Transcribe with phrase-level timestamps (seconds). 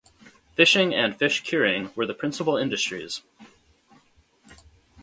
[0.55, 3.21] Fishing and fish curing were the principal industries.